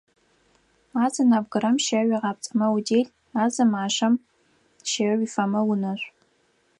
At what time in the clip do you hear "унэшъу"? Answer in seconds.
5.71-6.11